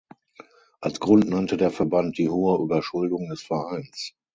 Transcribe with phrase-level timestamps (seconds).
[0.79, 4.15] Als Grund nannte der Verband die hohe Überschuldung des Vereins.